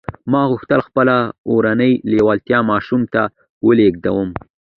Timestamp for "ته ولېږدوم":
3.13-4.29